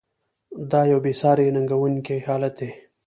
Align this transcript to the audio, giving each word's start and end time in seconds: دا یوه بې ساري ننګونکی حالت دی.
دا 0.71 0.81
یوه 0.91 1.01
بې 1.03 1.13
ساري 1.21 1.47
ننګونکی 1.55 2.17
حالت 2.27 2.53
دی. 2.59 2.71